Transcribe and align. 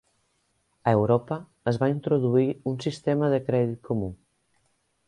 A 0.91 0.93
Europa 1.01 1.37
es 1.73 1.79
va 1.83 1.91
introduir 1.93 2.49
un 2.73 2.81
sistema 2.87 3.31
de 3.37 3.43
crèdit 3.51 3.81
comú. 3.93 4.15